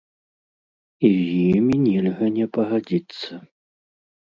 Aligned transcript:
І 1.09 1.11
з 1.17 1.43
імі 1.57 1.75
нельга 1.85 2.33
не 2.41 2.45
пагадзіцца! 2.59 3.31